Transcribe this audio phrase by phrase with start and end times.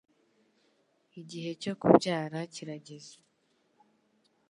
[1.21, 3.15] igihe cyo kubyara kirageze